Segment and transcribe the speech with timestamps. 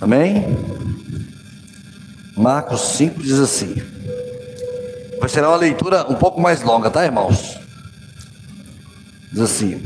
[0.00, 0.56] Amém?
[2.36, 3.74] Marcos 5 diz assim.
[5.20, 7.58] Vai ser uma leitura um pouco mais longa, tá, irmãos?
[9.30, 9.80] Diz assim: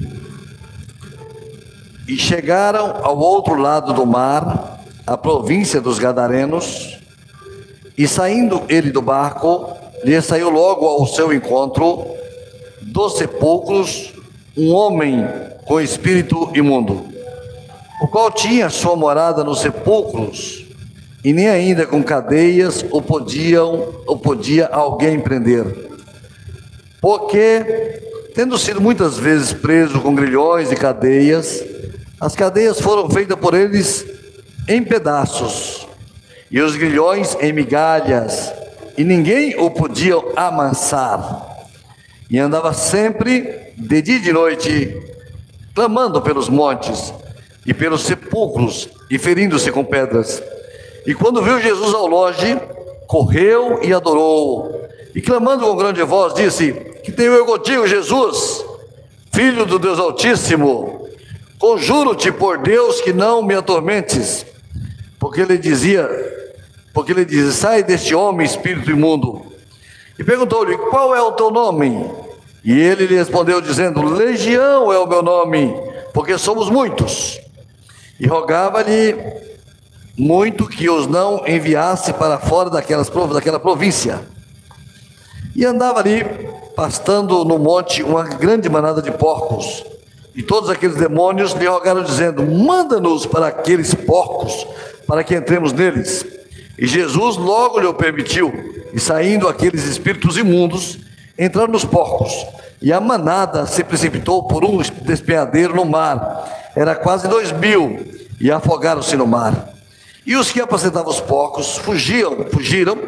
[2.09, 6.99] E chegaram ao outro lado do mar, a província dos Gadarenos,
[7.99, 12.07] e saindo ele do barco, lhe saiu logo ao seu encontro
[12.83, 14.15] dos sepulcros
[14.57, 15.27] um homem
[15.67, 17.07] com espírito imundo,
[18.01, 20.67] o qual tinha sua morada nos sepulcros,
[21.25, 25.89] e nem ainda com cadeias o podiam ou podia alguém prender.
[27.01, 28.01] Porque,
[28.35, 31.65] tendo sido muitas vezes preso com grilhões e cadeias,
[32.21, 34.07] as cadeias foram feitas por eles
[34.69, 35.87] em pedaços,
[36.51, 38.53] e os grilhões em migalhas,
[38.97, 41.67] e ninguém o podia amansar.
[42.31, 45.03] E andava sempre, de dia e de noite,
[45.75, 47.13] clamando pelos montes
[47.67, 50.43] e pelos sepulcros, e ferindo-se com pedras.
[51.07, 52.61] E quando viu Jesus ao longe,
[53.07, 54.87] correu e adorou.
[55.15, 56.73] E clamando com grande voz, disse:
[57.03, 58.65] Que tenho eu contigo, Jesus,
[59.33, 61.09] filho do Deus Altíssimo.
[61.59, 64.45] Conjuro-te por Deus que não me atormentes.
[65.19, 66.09] Porque ele dizia,
[66.93, 69.47] porque ele dizia: Sai deste homem, espírito imundo.
[70.19, 72.11] E perguntou-lhe: Qual é o teu nome?
[72.65, 75.75] E ele lhe respondeu, dizendo: Legião é o meu nome,
[76.13, 77.41] porque somos muitos.
[78.19, 79.15] E rogava-lhe
[80.17, 84.21] muito que os não enviasse para fora daquelas, daquela província.
[85.55, 86.25] E andava ali,
[86.75, 89.85] pastando no monte, uma grande manada de porcos.
[90.35, 94.67] E todos aqueles demônios lhe rogaram, dizendo: Manda-nos para aqueles porcos,
[95.07, 96.25] para que entremos neles.
[96.79, 98.53] E Jesus logo lhe o permitiu.
[98.93, 100.99] E saindo aqueles espíritos imundos,
[101.39, 102.47] entraram nos porcos.
[102.81, 106.56] E a manada se precipitou por um despenhadeiro no mar.
[106.77, 108.07] Era quase dois mil.
[108.39, 109.71] E afogaram-se no mar.
[110.27, 112.99] E os que apacentavam os porcos fugiam, fugiram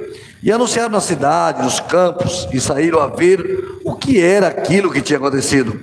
[0.43, 5.03] e anunciaram na cidade, nos campos, e saíram a ver o que era aquilo que
[5.03, 5.81] tinha acontecido.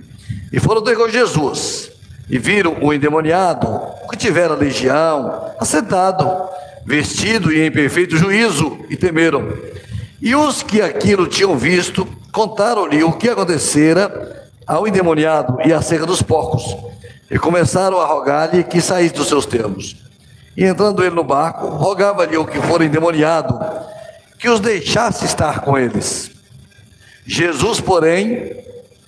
[0.51, 1.91] E foram ter com Jesus,
[2.29, 6.49] e viram o endemoniado, o que tivera legião, assentado,
[6.85, 9.53] vestido e em perfeito juízo, e temeram.
[10.21, 16.21] E os que aquilo tinham visto, contaram-lhe o que acontecera ao endemoniado e acerca dos
[16.21, 16.63] porcos,
[17.29, 19.95] e começaram a rogar-lhe que saísse dos seus termos.
[20.55, 23.59] E entrando ele no barco, rogava-lhe o que for endemoniado,
[24.37, 26.31] que os deixasse estar com eles.
[27.25, 28.55] Jesus, porém,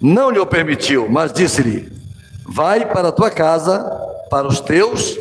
[0.02, 1.92] não lhe o permitiu, mas disse-lhe:
[2.46, 3.80] Vai para a tua casa,
[4.30, 5.18] para os teus,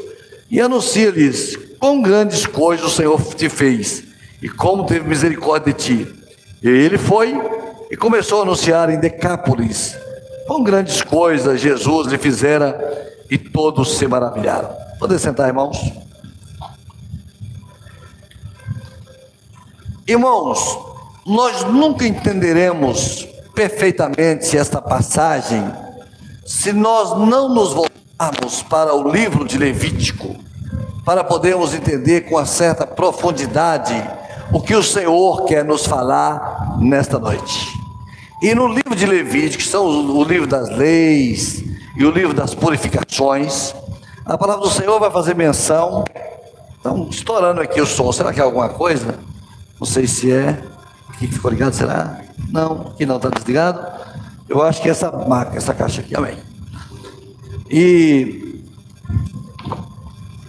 [0.50, 4.02] e anuncia-lhes quão grandes coisas o Senhor te fez,
[4.40, 6.14] e como teve misericórdia de ti.
[6.62, 7.38] E ele foi
[7.90, 10.05] e começou a anunciar em Decápolis
[10.46, 14.70] quão grandes coisas Jesus lhe fizera, e todos se maravilharam.
[14.98, 15.92] Poder sentar, irmãos?
[20.06, 20.78] Irmãos,
[21.26, 25.64] nós nunca entenderemos perfeitamente esta passagem
[26.44, 30.36] se nós não nos voltarmos para o livro de Levítico,
[31.04, 33.94] para podermos entender com uma certa profundidade
[34.52, 37.85] o que o Senhor quer nos falar nesta noite.
[38.42, 41.64] E no livro de Levítico, que são o livro das leis
[41.96, 43.74] e o livro das purificações,
[44.24, 46.04] a palavra do Senhor vai fazer menção.
[46.76, 48.12] Estão estourando aqui o som.
[48.12, 49.18] Será que é alguma coisa?
[49.80, 50.62] Não sei se é.
[51.08, 52.20] Aqui ficou ligado, será?
[52.50, 53.80] Não, aqui não está desligado.
[54.48, 56.36] Eu acho que é essa marca, essa caixa aqui, amém.
[57.70, 58.62] E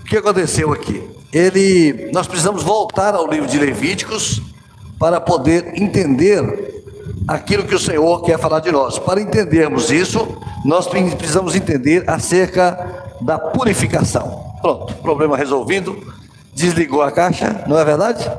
[0.02, 1.10] o que aconteceu aqui?
[1.32, 4.42] Ele, nós precisamos voltar ao livro de Levíticos
[5.00, 6.67] para poder entender
[7.28, 8.98] aquilo que o Senhor quer falar de nós.
[8.98, 14.56] Para entendermos isso, nós precisamos entender acerca da purificação.
[14.62, 15.98] Pronto, problema resolvido.
[16.54, 18.30] Desligou a caixa, não é verdade?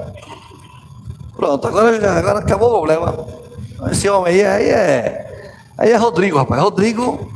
[1.37, 3.27] Pronto, agora, agora acabou o problema.
[3.93, 5.53] Esse homem aí, aí é.
[5.77, 6.61] Aí é Rodrigo, rapaz.
[6.61, 7.31] Rodrigo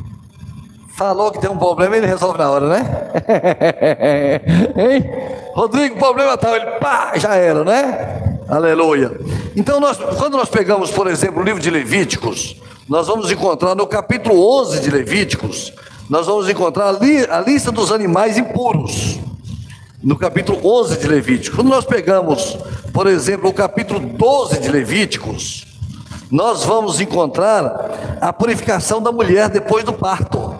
[0.97, 3.11] falou que tem um problema, ele resolve na hora, né?
[4.77, 5.10] hein?
[5.55, 8.22] Rodrigo, problema tal, ele pá, já era, né?
[8.48, 9.21] Aleluia.
[9.56, 12.56] Então, nós, quando nós pegamos, por exemplo, o livro de Levíticos,
[12.89, 15.72] nós vamos encontrar no capítulo 11 de Levíticos,
[16.10, 19.18] nós vamos encontrar ali a lista dos animais impuros
[20.03, 21.56] no capítulo 11 de Levíticos.
[21.56, 22.59] Quando nós pegamos,
[22.92, 25.65] por exemplo, o capítulo 12 de Levíticos,
[26.30, 30.56] nós vamos encontrar a purificação da mulher depois do parto.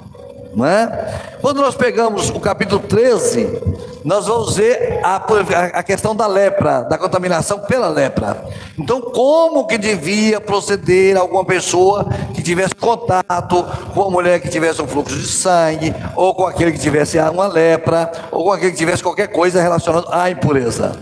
[0.55, 1.39] Não é?
[1.41, 3.61] Quando nós pegamos o capítulo 13,
[4.05, 8.45] nós vamos ver a, a, questão da lepra, da contaminação pela lepra.
[8.79, 13.65] Então, como que devia proceder alguma pessoa que tivesse contato
[13.95, 17.47] com uma mulher que tivesse um fluxo de sangue, ou com aquele que tivesse uma
[17.47, 20.93] lepra, ou com aquele que tivesse qualquer coisa relacionada à impureza?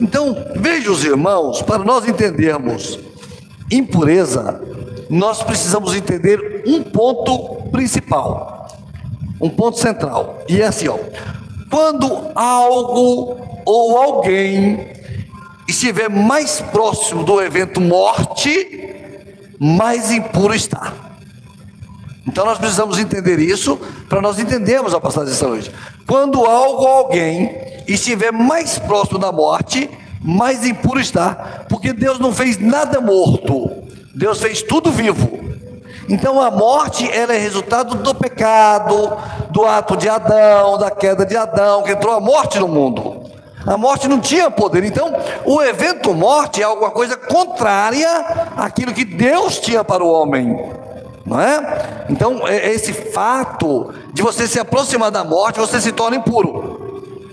[0.00, 2.98] Então, veja os irmãos, para nós entendermos
[3.70, 4.60] impureza,
[5.08, 8.68] nós precisamos entender um ponto principal,
[9.40, 10.38] um ponto central.
[10.48, 10.98] E é assim, ó.
[11.72, 14.88] Quando algo ou alguém
[15.66, 18.94] estiver mais próximo do evento morte,
[19.58, 20.92] mais impuro está.
[22.28, 25.72] Então nós precisamos entender isso para nós entendermos a passagem dessa noite.
[26.06, 27.56] Quando algo ou alguém
[27.88, 29.88] estiver mais próximo da morte,
[30.20, 33.70] mais impuro está, porque Deus não fez nada morto,
[34.14, 35.51] Deus fez tudo vivo.
[36.08, 39.16] Então a morte ela é resultado do pecado,
[39.50, 43.22] do ato de Adão, da queda de Adão, que entrou a morte no mundo.
[43.66, 44.82] A morte não tinha poder.
[44.84, 45.12] Então,
[45.44, 48.08] o evento morte é alguma coisa contrária
[48.56, 50.58] àquilo que Deus tinha para o homem.
[51.24, 52.04] Não é?
[52.10, 56.71] Então, é, esse fato de você se aproximar da morte, você se torna impuro.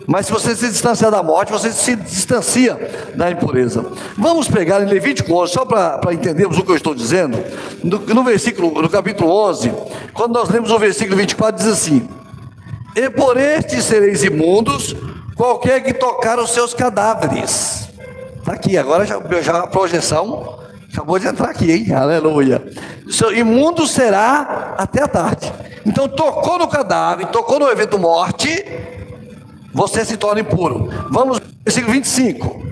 [0.09, 3.85] Mas se você se distanciar da morte, você se distancia da impureza.
[4.17, 7.37] Vamos pegar em Levítico 11, só para entendermos o que eu estou dizendo.
[7.83, 9.71] No, no, versículo, no capítulo 11,
[10.11, 12.09] quando nós lemos o versículo 24, diz assim:
[12.95, 14.95] E por estes sereis imundos,
[15.35, 17.87] qualquer que tocar os seus cadáveres.
[18.39, 20.57] Está aqui, agora já, já a projeção
[20.91, 21.93] acabou de entrar aqui, hein?
[21.93, 22.63] Aleluia.
[23.11, 25.53] Seu imundo será até a tarde.
[25.85, 28.65] Então tocou no cadáver, tocou no evento morte,
[29.73, 30.89] você se torna impuro.
[31.09, 32.69] Vamos, versículo 25.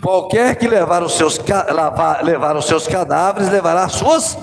[0.00, 1.38] Qualquer que levar os seus,
[1.72, 4.38] lavar, levar os seus cadáveres, levará suas,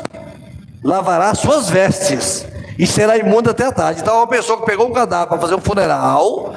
[0.83, 2.45] lavará suas vestes
[2.77, 4.01] e será imundo até a tarde.
[4.01, 6.53] Então, uma pessoa que pegou um cadáver para fazer um funeral,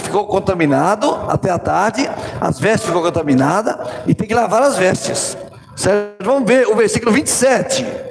[0.00, 2.10] ficou contaminado até a tarde,
[2.40, 3.76] as vestes ficou contaminadas
[4.06, 5.36] e tem que lavar as vestes.
[5.76, 6.24] Certo?
[6.24, 8.07] Vamos ver o versículo 27.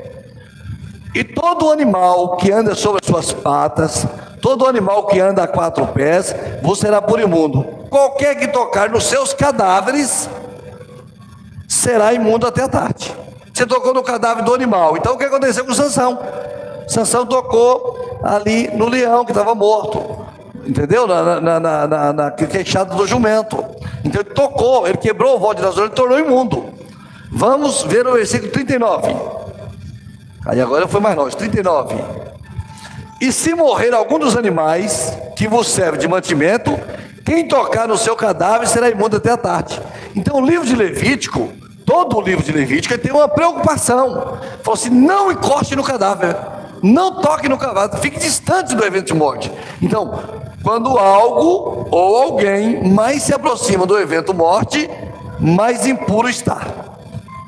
[1.14, 4.06] E todo animal que anda sobre as suas patas,
[4.42, 7.64] todo animal que anda a quatro pés, você será por imundo.
[7.90, 10.30] Qualquer que tocar nos seus cadáveres,
[11.68, 13.16] será imundo até a tarde.
[13.54, 14.98] Você tocou no cadáver do animal.
[14.98, 16.20] Então o que aconteceu com Sansão?
[16.88, 20.26] Sansão tocou ali no leão que estava morto.
[20.66, 21.08] Entendeu?
[21.08, 23.64] Na, na, na, na, na queixada do jumento.
[24.04, 26.66] Então ele tocou, ele quebrou o voto de Nazaré, ele tornou imundo.
[27.32, 29.16] Vamos ver o versículo 39.
[30.48, 31.96] Aí agora foi mais longe, 39.
[33.20, 36.80] E se morrer algum dos animais que vos serve de mantimento,
[37.26, 39.82] quem tocar no seu cadáver será imundo até a tarde.
[40.16, 41.52] Então o livro de Levítico,
[41.86, 44.38] todo o livro de Levítico, tem uma preocupação.
[44.64, 46.38] Falou assim: não encoste no cadáver,
[46.82, 49.52] não toque no cadáver, fique distante do evento de morte.
[49.82, 50.18] Então,
[50.64, 54.90] quando algo ou alguém mais se aproxima do evento morte,
[55.40, 56.62] mais impuro está.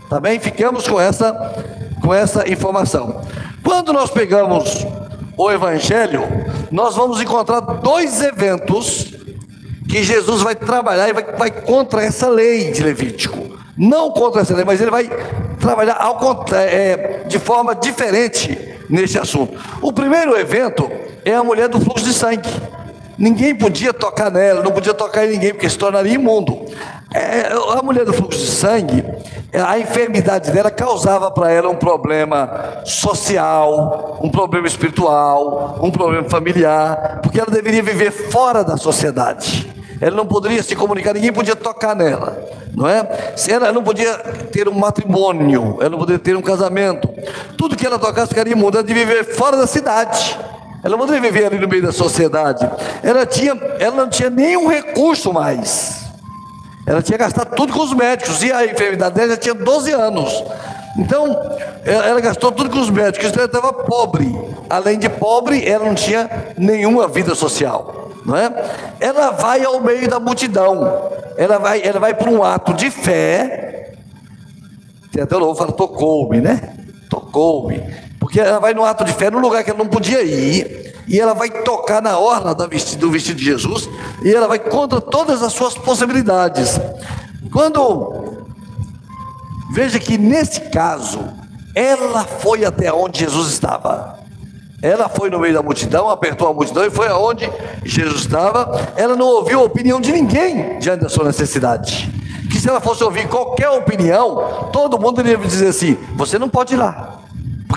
[0.09, 0.39] Tá bem?
[0.39, 3.21] Ficamos com essa com essa informação.
[3.63, 4.85] Quando nós pegamos
[5.37, 6.23] o Evangelho,
[6.71, 9.13] nós vamos encontrar dois eventos
[9.87, 13.57] que Jesus vai trabalhar e vai, vai contra essa lei de Levítico.
[13.75, 15.09] Não contra essa lei, mas ele vai
[15.59, 19.57] trabalhar ao, é, de forma diferente nesse assunto.
[19.81, 20.89] O primeiro evento
[21.23, 22.49] é a mulher do fluxo de sangue.
[23.17, 26.65] Ninguém podia tocar nela, não podia tocar em ninguém, porque se tornaria imundo.
[27.13, 29.03] É, a mulher do fluxo de sangue,
[29.53, 37.19] a enfermidade dela causava para ela um problema social, um problema espiritual, um problema familiar,
[37.23, 39.67] porque ela deveria viver fora da sociedade.
[39.99, 42.37] Ela não poderia se comunicar, ninguém podia tocar nela,
[42.75, 43.33] não é?
[43.49, 44.13] Ela não podia
[44.51, 47.09] ter um matrimônio, ela não podia ter um casamento.
[47.57, 50.39] Tudo que ela tocasse ficaria imunda, ela de viver fora da cidade.
[50.83, 52.69] Ela não poderia viver ali no meio da sociedade.
[53.03, 56.08] Ela, tinha, ela não tinha nenhum recurso mais.
[56.89, 58.41] Ela tinha gastado tudo com os médicos.
[58.41, 60.43] E a enfermidade dela já tinha 12 anos.
[60.97, 61.39] Então,
[61.85, 63.29] ela, gastou tudo com os médicos.
[63.29, 64.35] Então, ela estava pobre.
[64.67, 66.27] Além de pobre, ela não tinha
[66.57, 68.09] nenhuma vida social.
[68.25, 68.51] Não é?
[68.99, 71.11] Ela vai ao meio da multidão.
[71.37, 73.93] Ela vai, ela vai para um ato de fé.
[75.11, 76.73] Tem até o novo fala, tocou-me, né?
[77.07, 77.83] Tocou-me.
[78.29, 81.19] Porque ela vai no ato de fé num lugar que ela não podia ir, e
[81.19, 83.89] ela vai tocar na orla do vestido de Jesus,
[84.23, 86.79] e ela vai contra todas as suas possibilidades.
[87.51, 88.45] Quando
[89.73, 91.21] veja que nesse caso,
[91.73, 94.19] ela foi até onde Jesus estava.
[94.79, 97.51] Ela foi no meio da multidão, apertou a multidão e foi aonde
[97.83, 98.93] Jesus estava.
[98.95, 102.13] Ela não ouviu a opinião de ninguém diante da sua necessidade.
[102.51, 106.75] Que se ela fosse ouvir qualquer opinião, todo mundo iria dizer assim: você não pode
[106.75, 107.19] ir lá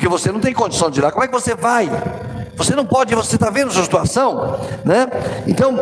[0.02, 1.12] porque você não tem condição de ir lá.
[1.12, 1.88] Como é que você vai?
[2.56, 5.06] Você não pode, você está vendo a sua situação, né?
[5.46, 5.78] Então,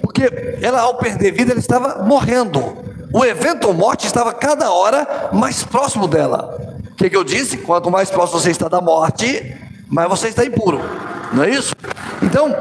[0.00, 2.78] porque ela ao perder vida, ela estava morrendo.
[3.12, 6.56] O evento morte estava cada hora mais próximo dela.
[6.92, 7.58] O que, que eu disse?
[7.58, 9.54] Quanto mais próximo você está da morte,
[9.86, 10.80] mais você está impuro.
[11.34, 11.74] Não é isso?
[12.22, 12.56] Então,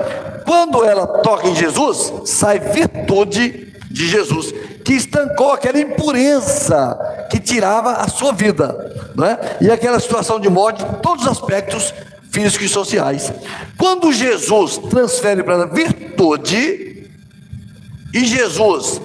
[0.46, 4.54] quando ela toca em Jesus, sai virtude de Jesus,
[4.88, 6.98] que estancou aquela impureza
[7.30, 9.58] que tirava a sua vida, não é?
[9.60, 11.94] E aquela situação de morte, todos os aspectos
[12.32, 13.34] físicos e sociais.
[13.78, 17.06] Quando Jesus transfere para ela virtude,
[18.14, 19.02] e Jesus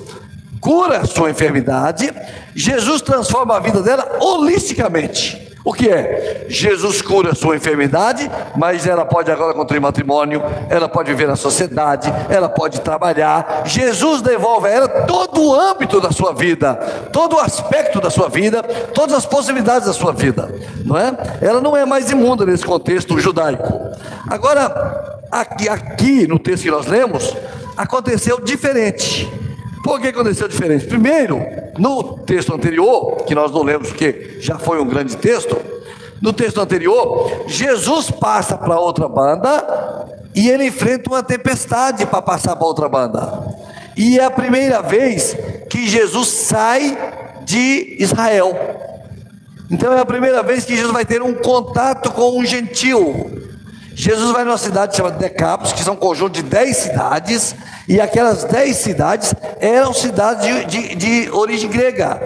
[0.61, 2.13] cura a sua enfermidade,
[2.55, 5.52] Jesus transforma a vida dela holisticamente.
[5.65, 6.47] O que é?
[6.49, 11.37] Jesus cura a sua enfermidade, mas ela pode agora construir matrimônio, ela pode viver na
[11.37, 13.63] sociedade, ela pode trabalhar.
[13.65, 16.75] Jesus devolve a ela todo o âmbito da sua vida,
[17.13, 20.53] todo o aspecto da sua vida, todas as possibilidades da sua vida,
[20.85, 21.17] não é?
[21.41, 23.73] Ela não é mais imunda nesse contexto judaico.
[24.29, 27.37] Agora, aqui, aqui no texto que nós lemos,
[27.77, 29.31] aconteceu diferente.
[29.85, 30.87] Por que aconteceu diferente?
[30.87, 35.57] Primeiro, no texto anterior, que nós não lemos porque já foi um grande texto,
[36.23, 42.55] no texto anterior, Jesus passa para outra banda e ele enfrenta uma tempestade para passar
[42.55, 43.43] para outra banda.
[43.97, 45.37] E é a primeira vez
[45.69, 46.97] que Jesus sai
[47.45, 48.57] de Israel.
[49.69, 53.52] Então é a primeira vez que Jesus vai ter um contato com um gentil.
[53.95, 57.55] Jesus vai numa cidade chamada Decapos, que são um conjunto de dez cidades,
[57.89, 62.21] e aquelas dez cidades eram cidades de, de, de origem grega.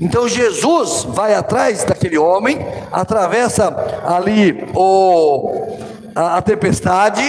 [0.00, 2.58] Então Jesus vai atrás daquele homem,
[2.90, 5.78] atravessa ali o,
[6.14, 7.22] a, a tempestade,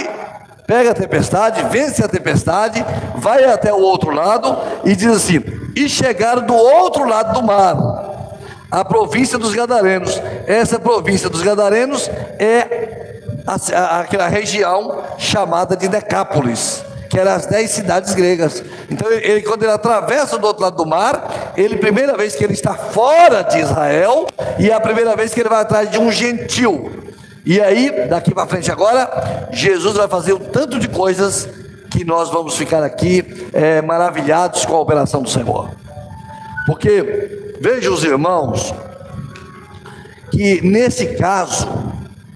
[0.66, 2.84] pega a tempestade, vence a tempestade,
[3.16, 5.42] vai até o outro lado e diz assim:
[5.76, 7.76] e chegaram do outro lado do mar,
[8.70, 10.20] a província dos Gadarenos.
[10.46, 13.03] Essa província dos Gadarenos é
[13.46, 18.62] aquela região chamada de Decápolis, que eram as dez cidades gregas.
[18.90, 22.54] Então, ele, quando ele atravessa do outro lado do mar, ele, primeira vez que ele
[22.54, 24.26] está fora de Israel,
[24.58, 26.90] e é a primeira vez que ele vai atrás de um gentil.
[27.44, 31.46] E aí, daqui para frente agora, Jesus vai fazer um tanto de coisas
[31.90, 35.70] que nós vamos ficar aqui é, maravilhados com a operação do Senhor.
[36.66, 38.74] Porque, veja os irmãos,
[40.30, 41.68] que nesse caso,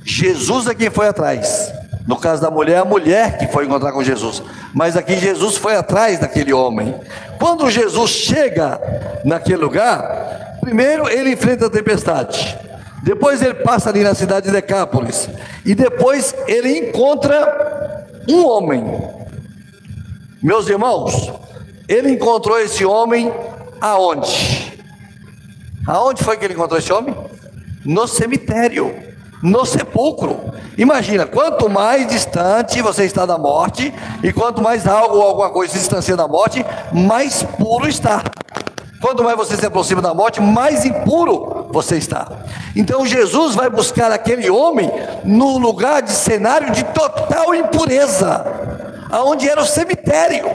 [0.08, 1.70] Jesus é quem foi atrás.
[2.06, 4.42] No caso da mulher, a mulher que foi encontrar com Jesus.
[4.72, 6.98] Mas aqui Jesus foi atrás daquele homem.
[7.38, 8.80] Quando Jesus chega
[9.22, 12.58] naquele lugar, primeiro ele enfrenta a tempestade.
[13.02, 15.28] Depois ele passa ali na cidade de Decápolis.
[15.62, 18.82] E depois ele encontra um homem.
[20.42, 21.30] Meus irmãos,
[21.86, 23.30] ele encontrou esse homem
[23.78, 24.72] aonde?
[25.86, 27.14] Aonde foi que ele encontrou esse homem?
[27.84, 29.06] No cemitério
[29.42, 30.52] no sepulcro.
[30.76, 33.92] Imagina, quanto mais distante você está da morte,
[34.23, 38.23] e quanto mais algo alguma coisa se distancia da morte, mais puro está.
[39.00, 42.28] Quanto mais você se aproxima da morte, mais impuro você está.
[42.75, 44.90] Então Jesus vai buscar aquele homem
[45.25, 48.45] no lugar de cenário de total impureza,
[49.11, 50.47] aonde era o cemitério.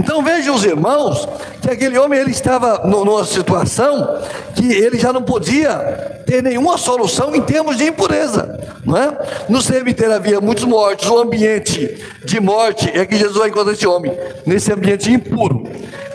[0.00, 1.28] Então vejam os irmãos
[1.60, 4.18] que aquele homem ele estava numa situação
[4.54, 9.44] que ele já não podia ter nenhuma solução em termos de impureza, não é?
[9.46, 13.86] No cemitério havia muitos mortos, o ambiente de morte é que Jesus vai encontrar esse
[13.86, 14.10] homem
[14.46, 15.64] nesse ambiente impuro.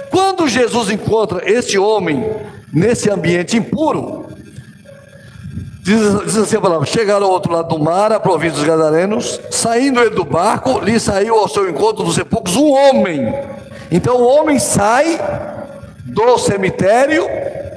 [0.09, 2.27] Quando Jesus encontra esse homem
[2.73, 4.25] nesse ambiente impuro,
[5.83, 9.39] Diz, diz, assim a palavra: chegaram ao outro lado do mar, a província dos Gadarenos,
[9.51, 13.31] saindo ele do barco, lhe saiu ao seu encontro dos sepulcros um homem
[13.91, 15.19] então o homem sai
[16.05, 17.25] do cemitério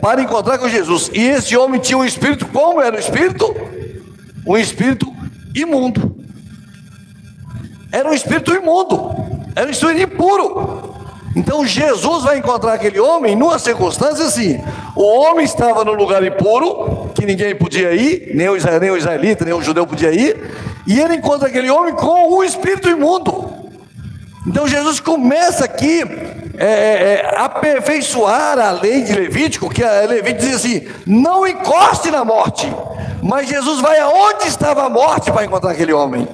[0.01, 1.11] para encontrar com Jesus.
[1.13, 3.55] E esse homem tinha um espírito, como era o espírito?
[4.47, 5.13] Um espírito
[5.55, 6.17] imundo.
[7.91, 9.15] Era um espírito imundo.
[9.55, 10.97] Era um espírito impuro.
[11.35, 14.61] Então Jesus vai encontrar aquele homem numa circunstância assim:
[14.97, 19.55] o homem estava no lugar impuro, que ninguém podia ir, nem o, o israelita, nem
[19.55, 20.37] o judeu podia ir,
[20.87, 23.48] e ele encontra aquele homem com um espírito imundo.
[24.49, 26.03] Então Jesus começa aqui
[26.57, 32.11] é, é, é, aperfeiçoar a lei de Levítico, que a Levítico diz assim: não encoste
[32.11, 32.67] na morte.
[33.23, 36.27] Mas Jesus vai aonde estava a morte para encontrar aquele homem.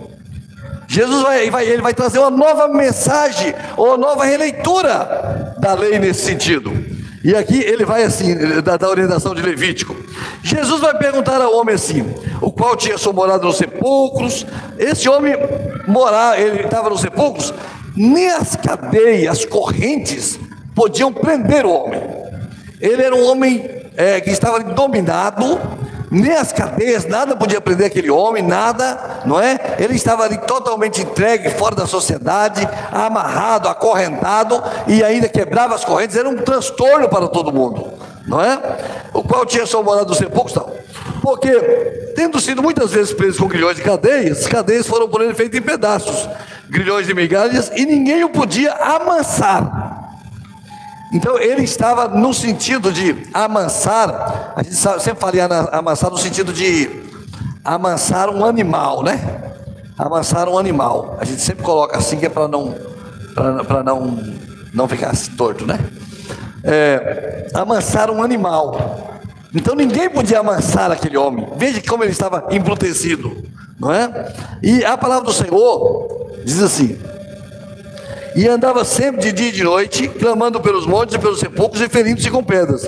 [0.86, 5.98] Jesus vai, vai, ele vai trazer uma nova mensagem, ou uma nova releitura da lei
[5.98, 6.72] nesse sentido.
[7.24, 9.96] E aqui ele vai assim, da, da, orientação de Levítico.
[10.42, 12.06] Jesus vai perguntar ao homem assim,
[12.40, 14.46] o qual tinha sua morada nos sepulcros.
[14.78, 15.34] Esse homem
[15.88, 17.54] morar, ele estava nos sepulcros,
[17.96, 20.38] nem as cadeias, as correntes
[20.74, 22.02] podiam prender o homem.
[22.80, 25.58] Ele era um homem é, que estava dominado,
[26.10, 29.76] nem as cadeias, nada podia prender aquele homem, nada, não é?
[29.78, 36.16] Ele estava ali totalmente entregue, fora da sociedade, amarrado, acorrentado, e ainda quebrava as correntes,
[36.16, 37.92] era um transtorno para todo mundo,
[38.26, 38.60] não é?
[39.12, 40.74] O qual tinha morada dos sepulcros, tal.
[41.20, 41.50] Porque,
[42.14, 45.58] tendo sido muitas vezes preso com grilhões de cadeias, as cadeias foram por ele feitas
[45.58, 46.28] em pedaços,
[46.68, 49.94] grilhões de migalhas, e ninguém o podia amansar.
[51.12, 57.04] Então ele estava no sentido de amansar, a gente sempre fala amansar no sentido de
[57.64, 59.20] amansar um animal, né?
[59.96, 61.16] Amansar um animal.
[61.20, 62.74] A gente sempre coloca assim que é para não
[63.66, 64.18] para não
[64.72, 65.78] não ficar assim, torto, né?
[66.64, 69.20] É, amansar um animal.
[69.54, 71.48] Então ninguém podia amansar aquele homem.
[71.56, 73.44] Veja como ele estava embrutecido,
[73.78, 74.32] não é?
[74.62, 76.98] E a palavra do Senhor diz assim:
[78.34, 81.88] e andava sempre de dia e de noite, clamando pelos montes e pelos sepulcros e
[81.88, 82.82] ferindo-se com pedras.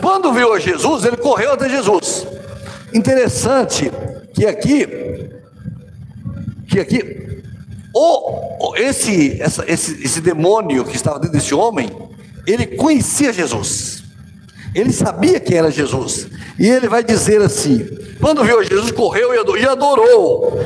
[0.00, 2.26] Quando viu a Jesus, ele correu até Jesus.
[2.92, 3.92] Interessante
[4.34, 4.88] que aqui,
[6.66, 7.42] que aqui,
[7.94, 11.90] o, esse, essa, esse, esse demônio que estava dentro desse homem,
[12.44, 14.02] ele conhecia Jesus.
[14.74, 16.28] Ele sabia que era Jesus.
[16.58, 17.86] E ele vai dizer assim:
[18.20, 20.60] quando viu Jesus, correu e adorou.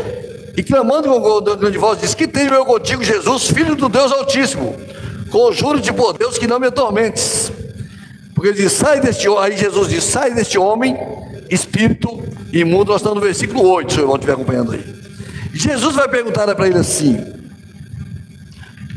[0.57, 4.75] E clamando com grande voz, disse: Que tenho eu contigo, Jesus, filho do Deus Altíssimo.
[5.31, 7.51] Conjuro te por Deus que não me atormentes.
[8.35, 9.45] Porque ele diz: Sai deste homem.
[9.45, 10.97] Aí Jesus diz: Sai deste homem,
[11.51, 12.93] espírito imundo.
[12.93, 14.85] Nós estamos no versículo 8, se o irmão estiver acompanhando aí.
[15.55, 17.19] Jesus vai perguntar para ele assim: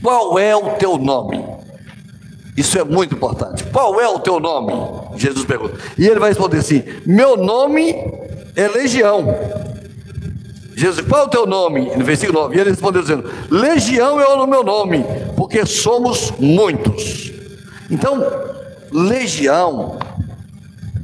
[0.01, 1.44] Qual é o teu nome?
[2.55, 3.63] Isso é muito importante.
[3.65, 4.73] Qual é o teu nome?
[5.17, 5.77] Jesus pergunta.
[5.97, 7.93] E ele vai responder assim: Meu nome
[8.55, 9.25] é Legião
[10.75, 11.95] Jesus, qual é o teu nome?
[11.95, 12.55] No versículo 9.
[12.55, 15.05] E ele respondeu dizendo: Legião é o meu nome,
[15.37, 17.31] porque somos muitos.
[17.89, 18.21] Então,
[18.91, 19.97] legião,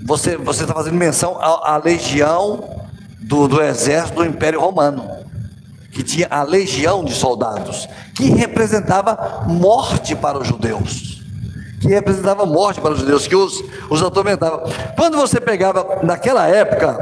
[0.03, 2.81] você você está fazendo menção à, à legião
[3.21, 5.09] do, do exército do Império Romano,
[5.93, 11.20] que tinha a legião de soldados, que representava morte para os judeus.
[11.81, 14.69] Que representava morte para os judeus, que os, os atormentava.
[14.95, 16.97] Quando você pegava, naquela época,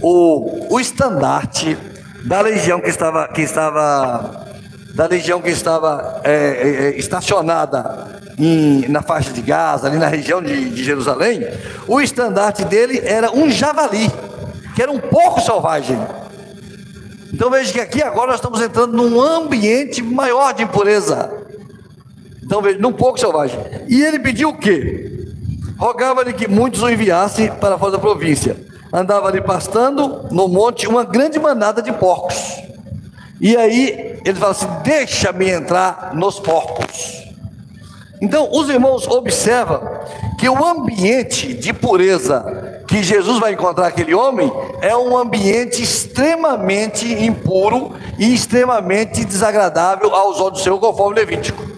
[0.00, 1.76] o, o estandarte
[2.24, 4.44] da legião que estava, que estava
[4.94, 10.06] da legião que estava é, é, é, estacionada em, na faixa de Gaza, ali na
[10.06, 11.44] região de, de, Jerusalém,
[11.88, 14.08] o estandarte dele era um javali,
[14.74, 15.98] que era um pouco selvagem.
[17.32, 21.43] Então veja que aqui agora nós estamos entrando num ambiente maior de impureza.
[22.44, 23.58] Então veja, num pouco selvagem.
[23.88, 25.10] E ele pediu o quê?
[25.78, 28.56] Rogava-lhe que muitos o enviassem para fora da província
[28.94, 32.62] andava ali pastando no monte uma grande manada de porcos.
[33.40, 37.24] E aí ele fala assim: Deixa-me entrar nos porcos.
[38.20, 39.82] Então, os irmãos observam
[40.38, 47.06] que o ambiente de pureza que Jesus vai encontrar aquele homem é um ambiente extremamente
[47.06, 51.73] impuro e extremamente desagradável aos olhos do Senhor, conforme Levítico.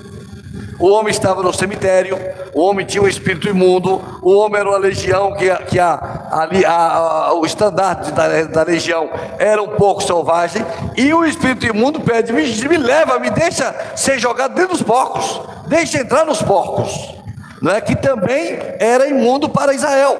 [0.78, 2.18] O homem estava no cemitério,
[2.52, 5.94] o homem tinha um espírito imundo, o homem era uma legião que, que a,
[6.30, 9.08] a, a, o estandarte da, da legião
[9.38, 14.18] era um pouco selvagem, e o espírito imundo pede: me, me leva, me deixa ser
[14.18, 17.14] jogado dentro dos porcos, deixa entrar nos porcos,
[17.62, 17.80] não é?
[17.80, 20.18] que também era imundo para Israel.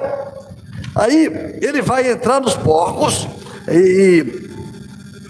[0.95, 3.27] Aí ele vai entrar nos porcos
[3.69, 4.47] e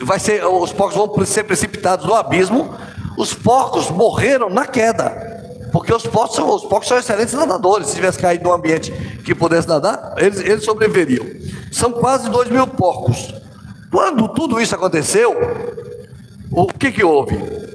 [0.02, 2.74] vai ser, os porcos vão ser precipitados no abismo
[3.17, 5.36] os porcos morreram na queda.
[5.71, 7.88] Porque os porcos, os porcos são excelentes nadadores.
[7.88, 8.91] Se tivesse caído num ambiente
[9.25, 11.25] que pudesse nadar, eles, eles sobreviveriam.
[11.71, 13.34] São quase dois mil porcos.
[13.91, 15.34] Quando tudo isso aconteceu,
[16.51, 17.66] o que, que houve?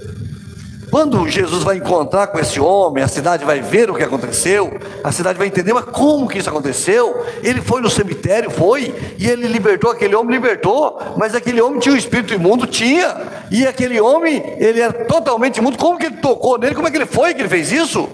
[0.92, 5.11] Quando Jesus vai encontrar com esse homem, a cidade vai ver o que aconteceu, a
[5.11, 7.24] cidade vai entender, mas como que isso aconteceu?
[7.42, 11.94] Ele foi no cemitério, foi, e ele libertou aquele homem, libertou, mas aquele homem tinha
[11.94, 13.16] um espírito imundo, tinha,
[13.50, 16.98] e aquele homem, ele era totalmente imundo, como que ele tocou nele, como é que
[16.98, 18.07] ele foi que ele fez isso?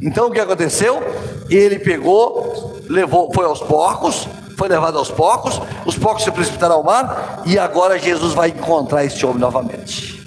[0.00, 1.02] Então o que aconteceu?
[1.50, 6.84] Ele pegou, levou, foi aos porcos, foi levado aos porcos, os porcos se precipitaram ao
[6.84, 10.22] mar, e agora Jesus vai encontrar esse homem novamente.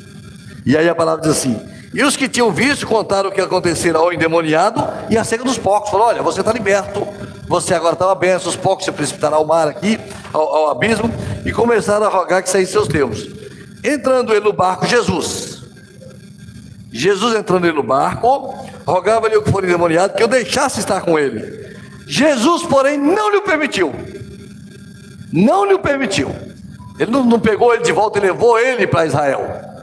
[0.66, 3.98] E aí a palavra diz assim: e os que tinham visto contaram o que acontecera
[3.98, 5.90] ao endemoniado e acerca dos porcos.
[5.90, 7.08] Falaram: Olha, você está liberto,
[7.48, 10.00] você agora está benção, os porcos se precipitaram ao mar aqui,
[10.34, 11.10] ao, ao, abismo,
[11.46, 13.28] e começaram a rogar que saísse seus termos.
[13.84, 15.64] Entrando ele no barco, Jesus.
[16.92, 21.18] Jesus entrando ele no barco, rogava-lhe o que for endemoniado que eu deixasse estar com
[21.18, 21.76] ele.
[22.06, 23.94] Jesus, porém, não lhe permitiu.
[25.32, 26.34] Não lhe permitiu.
[27.00, 29.77] Ele não, não pegou ele de volta e levou ele para Israel.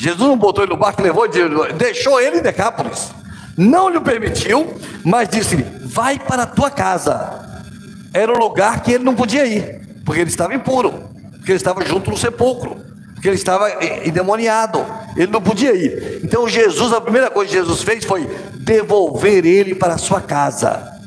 [0.00, 1.28] Jesus não botou ele no barco, levou,
[1.76, 3.10] deixou ele em Decápolis.
[3.54, 7.68] Não lhe permitiu, mas disse-lhe: Vai para a tua casa.
[8.14, 11.84] era um lugar que ele não podia ir, porque ele estava impuro, porque ele estava
[11.84, 12.78] junto no sepulcro,
[13.12, 13.68] porque ele estava
[14.02, 14.82] endemoniado,
[15.18, 16.22] ele não podia ir.
[16.24, 18.24] Então Jesus, a primeira coisa que Jesus fez foi
[18.56, 20.98] devolver ele para a sua casa.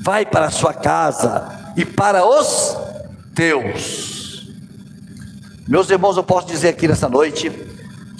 [0.00, 2.76] Vai para a sua casa e para os
[3.32, 4.48] teus.
[5.68, 7.70] Meus irmãos, eu posso dizer aqui nessa noite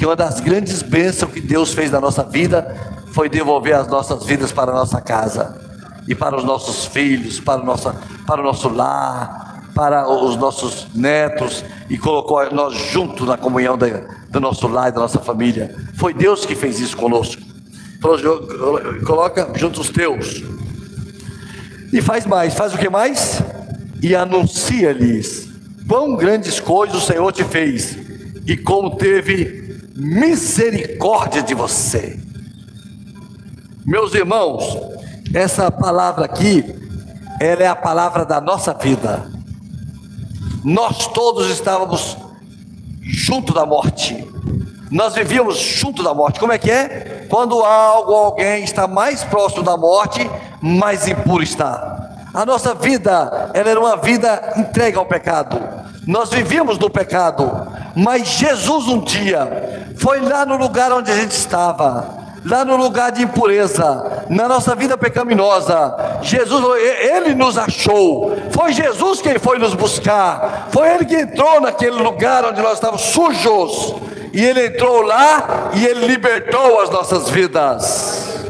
[0.01, 2.75] que uma das grandes bênçãos que Deus fez na nossa vida
[3.13, 5.61] foi devolver as nossas vidas para a nossa casa
[6.09, 7.95] e para os nossos filhos, para o nosso,
[8.27, 13.89] para o nosso lar, para os nossos netos e colocou nós juntos na comunhão da,
[14.31, 15.77] do nosso lar e da nossa família.
[15.97, 17.43] Foi Deus que fez isso conosco.
[19.05, 20.43] Coloca junto os teus.
[21.93, 23.43] E faz mais, faz o que mais?
[24.03, 25.51] E anuncia-lhes
[25.87, 27.99] quão grandes coisas o Senhor te fez
[28.47, 29.60] e como teve
[30.01, 32.19] misericórdia de você.
[33.85, 34.79] Meus irmãos,
[35.35, 36.65] essa palavra aqui,
[37.39, 39.31] ela é a palavra da nossa vida.
[40.65, 42.17] Nós todos estávamos
[43.03, 44.27] junto da morte.
[44.91, 46.41] Nós vivíamos junto da morte.
[46.41, 47.27] Como é que é?
[47.29, 50.29] Quando algo, alguém está mais próximo da morte,
[50.63, 52.29] mais impuro está.
[52.33, 55.61] A nossa vida, ela era uma vida entregue ao pecado.
[56.07, 57.51] Nós vivíamos no pecado,
[57.95, 63.13] mas Jesus um dia foi lá no lugar onde a gente estava lá no lugar
[63.13, 66.19] de impureza, na nossa vida pecaminosa.
[66.23, 68.35] Jesus, ele nos achou.
[68.51, 70.69] Foi Jesus quem foi nos buscar.
[70.71, 73.95] Foi ele que entrou naquele lugar onde nós estávamos sujos.
[74.33, 78.47] E ele entrou lá e ele libertou as nossas vidas.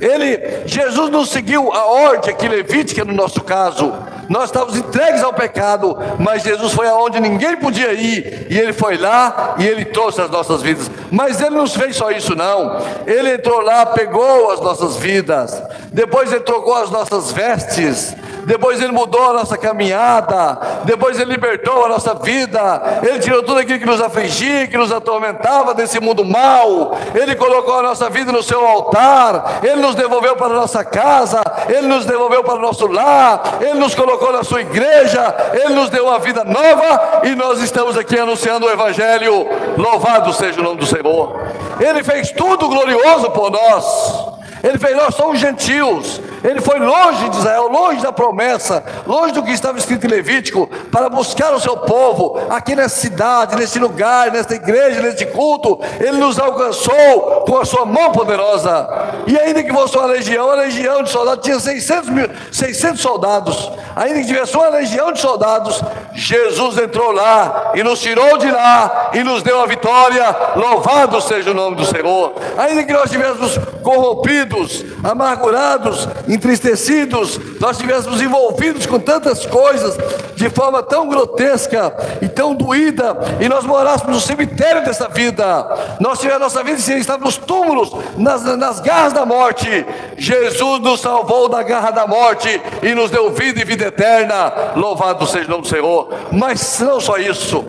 [0.00, 3.92] Ele, Jesus não seguiu a ordem aqui levítica no nosso caso.
[4.28, 8.96] Nós estávamos entregues ao pecado, mas Jesus foi aonde ninguém podia ir, e ele foi
[8.96, 10.90] lá e ele trouxe as nossas vidas.
[11.10, 12.80] Mas ele não fez só isso, não.
[13.06, 18.14] Ele entrou lá, pegou as nossas vidas, depois ele trocou as nossas vestes,
[18.46, 23.60] depois Ele mudou a nossa caminhada, depois Ele libertou a nossa vida, Ele tirou tudo
[23.60, 28.32] aquilo que nos afligia, que nos atormentava desse mundo mal, Ele colocou a nossa vida
[28.32, 32.62] no seu altar, Ele nos devolveu para a nossa casa, Ele nos devolveu para o
[32.62, 37.34] nosso lar, Ele nos colocou na sua igreja, Ele nos deu uma vida nova e
[37.34, 39.46] nós estamos aqui anunciando o Evangelho.
[39.76, 41.40] Louvado seja o nome do Senhor.
[41.80, 44.34] Ele fez tudo glorioso por nós.
[44.62, 46.20] Ele fez, nós somos gentios.
[46.44, 50.68] Ele foi longe de Israel, longe da promessa, longe do que estava escrito em Levítico,
[50.92, 55.80] para buscar o seu povo aqui nessa cidade, nesse lugar, nesta igreja, neste culto.
[55.98, 58.86] Ele nos alcançou com a sua mão poderosa.
[59.26, 63.72] E ainda que fosse uma legião, uma legião de soldados, tinha 600, mil, 600 soldados.
[63.96, 69.10] Ainda que tivesse uma legião de soldados, Jesus entrou lá e nos tirou de lá
[69.14, 70.24] e nos deu a vitória.
[70.56, 72.34] Louvado seja o nome do Senhor.
[72.58, 74.56] Ainda que nós tivéssemos corrompido,
[75.02, 79.96] amargurados, entristecidos, nós estivéssemos envolvidos com tantas coisas,
[80.34, 86.18] de forma tão grotesca e tão doída, e nós morássemos no cemitério dessa vida, nós
[86.18, 89.86] tivéssemos nossa vida e estávamos nos túmulos, nas, nas garras da morte.
[90.16, 94.52] Jesus nos salvou da garra da morte e nos deu vida e vida eterna.
[94.76, 96.14] Louvado seja o nome do Senhor.
[96.32, 97.64] Mas não só isso,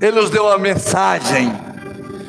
[0.00, 1.52] Ele nos deu uma mensagem.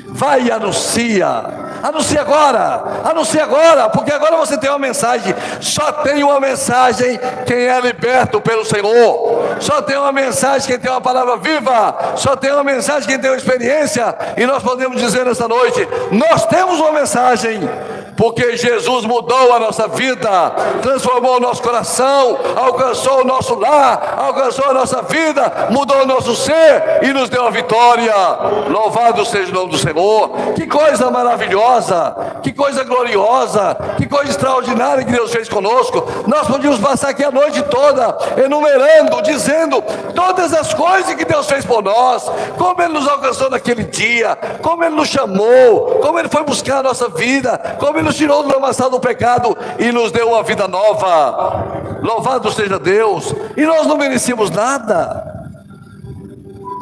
[0.09, 5.35] Vai e anuncia Anuncie agora, anuncie agora, porque agora você tem uma mensagem.
[5.59, 9.57] Só tem uma mensagem quem é liberto pelo Senhor.
[9.59, 12.13] Só tem uma mensagem quem tem uma palavra viva.
[12.15, 14.15] Só tem uma mensagem quem tem uma experiência.
[14.37, 17.59] E nós podemos dizer nessa noite: nós temos uma mensagem
[18.15, 20.29] porque Jesus mudou a nossa vida,
[20.81, 26.35] transformou o nosso coração, alcançou o nosso lar, alcançou a nossa vida, mudou o nosso
[26.35, 28.13] ser e nos deu a vitória.
[28.69, 30.29] Louvado seja o nome do Senhor.
[30.55, 36.03] Que coisa maravilhosa, que coisa gloriosa, que coisa extraordinária que Deus fez conosco.
[36.27, 39.81] Nós podíamos passar aqui a noite toda enumerando, dizendo
[40.15, 44.83] todas as coisas que Deus fez por nós, como Ele nos alcançou naquele dia, como
[44.83, 48.49] Ele nos chamou, como Ele foi buscar a nossa vida, como Ele nos tirou do
[48.49, 51.99] lamaçal do pecado e nos deu uma vida nova.
[52.01, 53.33] Louvado seja Deus.
[53.57, 55.31] E nós não merecíamos nada.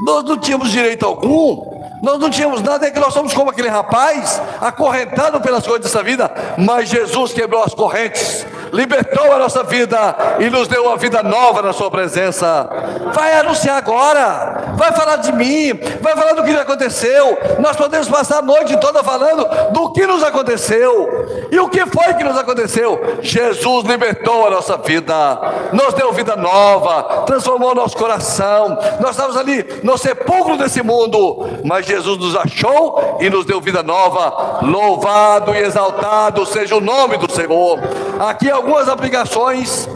[0.06, 1.72] Nós não tínhamos direito algum.
[2.02, 6.02] Nós não tínhamos nada, é que nós somos como aquele rapaz, acorrentado pelas coisas dessa
[6.02, 11.22] vida, mas Jesus quebrou as correntes, libertou a nossa vida e nos deu uma vida
[11.24, 12.70] nova na Sua presença.
[13.14, 17.38] Vai anunciar agora, vai falar de mim, vai falar do que aconteceu.
[17.60, 21.48] Nós podemos passar a noite toda falando do que nos aconteceu.
[21.52, 23.18] E o que foi que nos aconteceu?
[23.22, 25.40] Jesus libertou a nossa vida,
[25.74, 28.78] nos deu vida nova, transformou nosso coração.
[29.00, 33.84] Nós estávamos ali no sepulcro desse mundo, mas Jesus nos achou e nos deu vida
[33.84, 34.60] nova.
[34.62, 37.80] Louvado e exaltado seja o nome do Senhor.
[38.22, 39.90] Aqui algumas aplicações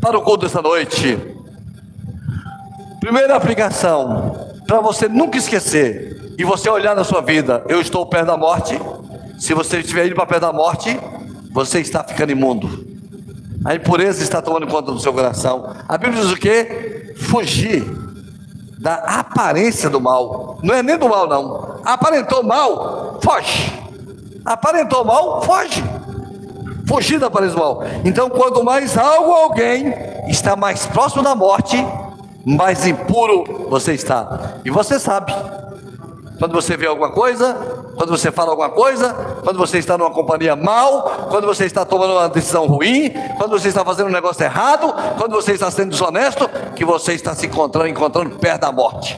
[0.00, 1.18] para o culto dessa noite.
[3.00, 8.28] Primeira aplicação, para você nunca esquecer e você olhar na sua vida, eu estou perto
[8.28, 8.80] da morte.
[9.38, 10.98] Se você estiver indo para perto da morte,
[11.52, 12.82] você está ficando imundo.
[13.62, 15.76] A impureza está tomando conta do seu coração.
[15.86, 17.14] A Bíblia diz o quê?
[17.18, 17.84] Fugir
[18.78, 20.58] da aparência do mal.
[20.62, 21.78] Não é nem do mal, não.
[21.84, 23.70] Aparentou mal, foge.
[24.46, 25.84] Aparentou mal, foge.
[26.90, 27.84] Fugir da aparência mal.
[28.04, 29.94] Então, quanto mais algo alguém
[30.26, 31.76] está mais próximo da morte,
[32.44, 34.56] mais impuro você está.
[34.64, 35.32] E você sabe.
[36.36, 37.54] Quando você vê alguma coisa,
[37.94, 42.14] quando você fala alguma coisa, quando você está numa companhia mal, quando você está tomando
[42.14, 46.50] uma decisão ruim, quando você está fazendo um negócio errado, quando você está sendo desonesto,
[46.74, 49.16] que você está se encontrando, encontrando perto da morte.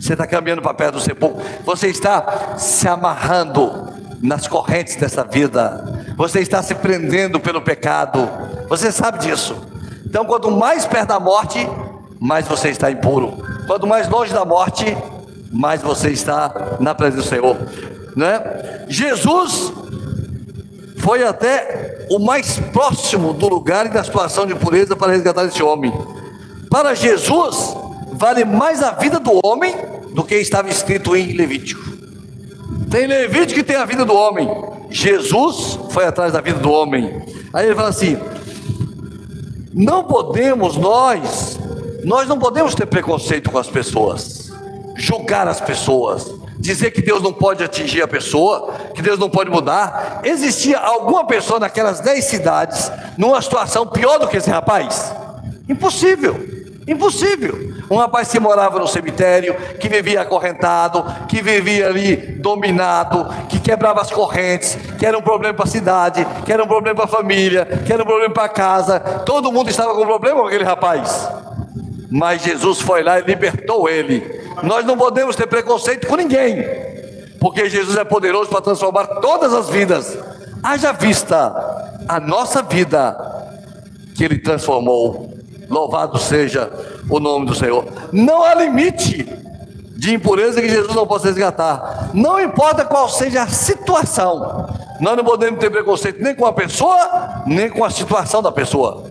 [0.00, 1.40] Você está caminhando para perto do sepulcro.
[1.64, 3.93] Você está se amarrando
[4.24, 6.02] nas correntes dessa vida.
[6.16, 8.26] Você está se prendendo pelo pecado.
[8.70, 9.54] Você sabe disso.
[10.06, 11.68] Então, quanto mais perto da morte,
[12.18, 13.36] mais você está impuro.
[13.66, 14.96] Quanto mais longe da morte,
[15.52, 17.56] mais você está na presença do Senhor.
[18.16, 18.86] Né?
[18.88, 19.72] Jesus
[20.96, 25.62] foi até o mais próximo do lugar e da situação de pureza para resgatar esse
[25.62, 25.92] homem.
[26.70, 27.76] Para Jesus,
[28.12, 29.74] vale mais a vida do homem
[30.14, 31.93] do que estava escrito em Levítico.
[32.90, 34.48] Tem Levítico que tem a vida do homem.
[34.90, 37.22] Jesus foi atrás da vida do homem.
[37.52, 38.18] Aí ele fala assim:
[39.72, 41.58] não podemos nós
[42.04, 44.52] nós não podemos ter preconceito com as pessoas,
[44.94, 49.50] julgar as pessoas, dizer que Deus não pode atingir a pessoa, que Deus não pode
[49.50, 50.20] mudar.
[50.22, 55.14] Existia alguma pessoa naquelas dez cidades numa situação pior do que esse rapaz?
[55.66, 56.38] Impossível,
[56.86, 57.74] impossível.
[57.90, 64.00] Um rapaz que morava no cemitério, que vivia acorrentado, que vivia ali dominado, que quebrava
[64.00, 67.08] as correntes, que era um problema para a cidade, que era um problema para a
[67.08, 69.00] família, que era um problema para a casa.
[69.00, 71.28] Todo mundo estava com problema com aquele rapaz
[72.16, 74.22] mas Jesus foi lá e libertou ele.
[74.62, 76.64] Nós não podemos ter preconceito com ninguém,
[77.40, 80.16] porque Jesus é poderoso para transformar todas as vidas.
[80.62, 81.52] Haja vista
[82.06, 83.16] a nossa vida
[84.14, 85.33] que ele transformou.
[85.68, 86.70] Louvado seja
[87.08, 87.84] o nome do Senhor.
[88.12, 89.26] Não há limite
[89.96, 92.10] de impureza que Jesus não possa resgatar.
[92.12, 94.68] Não importa qual seja a situação.
[95.00, 99.04] Nós não podemos ter preconceito nem com a pessoa, nem com a situação da pessoa.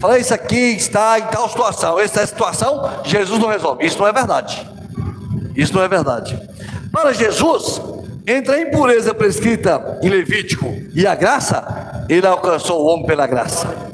[0.00, 3.84] Fala, isso aqui está em tal situação, essa situação, Jesus não resolve.
[3.84, 4.66] Isso não é verdade.
[5.56, 6.38] Isso não é verdade.
[6.92, 7.80] Para Jesus,
[8.26, 13.85] entre a impureza prescrita em Levítico e a graça, ele alcançou o homem pela graça.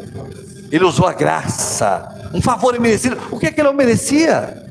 [0.72, 3.18] Ele usou a graça, um favor imerecido.
[3.30, 4.62] O que é que ele não merecia?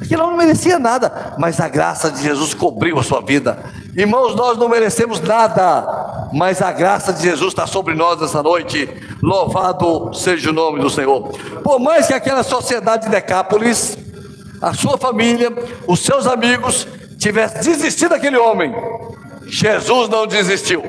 [0.00, 3.58] Aquilo não merecia nada, mas a graça de Jesus cobriu a sua vida.
[3.96, 8.88] Irmãos, nós não merecemos nada, mas a graça de Jesus está sobre nós essa noite.
[9.20, 11.28] Louvado seja o nome do Senhor.
[11.62, 13.98] Por mais que aquela sociedade de Decápolis,
[14.60, 15.52] a sua família,
[15.86, 16.86] os seus amigos
[17.18, 18.72] tivessem desistido daquele homem,
[19.46, 20.82] Jesus não desistiu.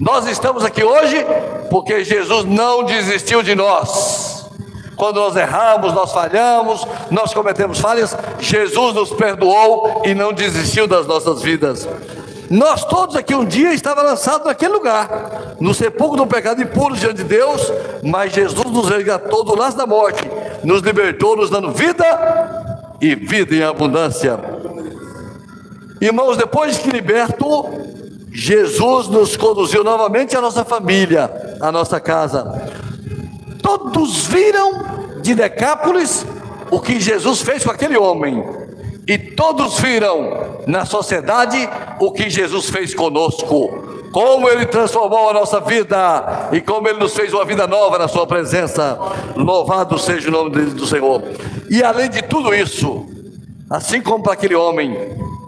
[0.00, 1.26] Nós estamos aqui hoje
[1.68, 4.48] porque Jesus não desistiu de nós.
[4.96, 11.06] Quando nós erramos, nós falhamos, nós cometemos falhas, Jesus nos perdoou e não desistiu das
[11.06, 11.86] nossas vidas.
[12.48, 17.16] Nós todos aqui um dia estava lançado naquele lugar, no sepulcro do pecado impuro diante
[17.18, 17.70] de Deus,
[18.02, 20.22] mas Jesus nos resgatou do laço da morte,
[20.64, 22.04] nos libertou, nos dando vida
[23.00, 24.40] e vida em abundância.
[26.00, 27.89] Irmãos, depois de que liberto,
[28.32, 32.70] Jesus nos conduziu novamente à nossa família, à nossa casa.
[33.62, 36.24] Todos viram de Decápolis
[36.70, 38.42] o que Jesus fez com aquele homem.
[39.06, 43.88] E todos viram na sociedade o que Jesus fez conosco.
[44.12, 48.08] Como ele transformou a nossa vida e como ele nos fez uma vida nova na
[48.08, 48.98] sua presença.
[49.36, 51.22] Louvado seja o nome do Senhor.
[51.68, 53.06] E além de tudo isso,
[53.68, 54.96] assim como para aquele homem,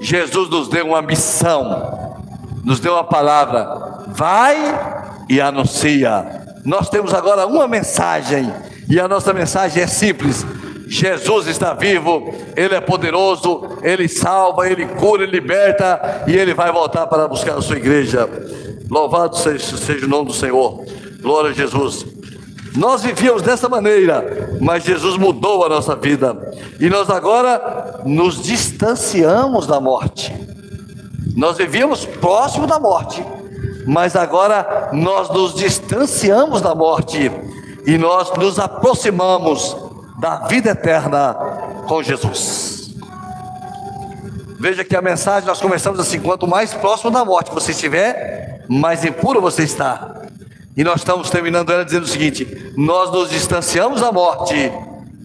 [0.00, 2.21] Jesus nos deu uma missão,
[2.62, 4.56] nos deu uma palavra: vai
[5.28, 6.42] e anuncia.
[6.64, 8.52] Nós temos agora uma mensagem
[8.88, 10.46] e a nossa mensagem é simples:
[10.86, 16.70] Jesus está vivo, Ele é poderoso, Ele salva, Ele cura, Ele liberta e Ele vai
[16.70, 18.28] voltar para buscar a sua igreja.
[18.90, 20.84] Louvado seja, seja o nome do Senhor,
[21.22, 22.04] glória a Jesus.
[22.76, 26.36] Nós vivíamos dessa maneira, mas Jesus mudou a nossa vida
[26.80, 30.41] e nós agora nos distanciamos da morte.
[31.36, 33.24] Nós vivíamos próximo da morte,
[33.86, 37.30] mas agora nós nos distanciamos da morte
[37.86, 39.76] e nós nos aproximamos
[40.20, 41.34] da vida eterna
[41.88, 42.94] com Jesus.
[44.60, 49.04] Veja que a mensagem nós começamos assim: quanto mais próximo da morte você estiver, mais
[49.04, 50.22] impuro você está.
[50.76, 54.54] E nós estamos terminando ela dizendo o seguinte: nós nos distanciamos da morte,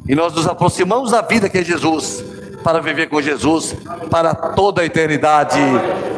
[0.08, 2.24] E nós nos aproximamos da vida que é Jesus,
[2.64, 3.76] para viver com Jesus
[4.10, 5.60] para toda a eternidade.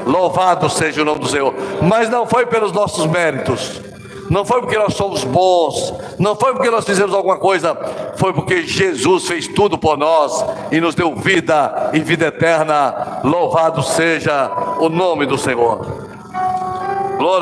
[0.06, 1.54] Louvado seja o nome do Senhor.
[1.82, 3.82] Mas não foi pelos nossos méritos,
[4.30, 7.76] não foi porque nós somos bons, não foi porque nós fizemos alguma coisa,
[8.16, 13.22] foi porque Jesus fez tudo por nós e nos deu vida e vida eterna.
[13.24, 16.10] Louvado seja o nome do Senhor.
[17.18, 17.38] Glória